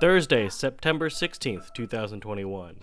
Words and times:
Thursday, 0.00 0.48
September 0.48 1.08
16th, 1.08 1.74
2021. 1.74 2.76